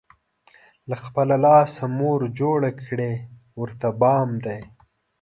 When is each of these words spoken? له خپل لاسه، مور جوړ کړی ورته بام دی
له 0.89 0.95
خپل 1.03 1.27
لاسه، 1.43 1.83
مور 1.97 2.21
جوړ 2.39 2.61
کړی 2.85 3.13
ورته 3.59 3.87
بام 4.01 4.29
دی 4.45 4.61